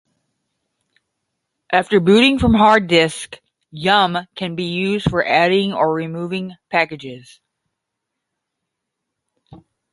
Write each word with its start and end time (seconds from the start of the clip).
After 1.71 1.99
booting 1.99 2.39
from 2.39 2.55
hard 2.55 2.87
disk, 2.87 3.39
yum 3.69 4.25
can 4.33 4.55
be 4.55 4.63
used 4.63 5.07
for 5.07 5.23
adding 5.23 5.73
or 5.73 5.93
removing 5.93 6.53
packages. 6.71 7.39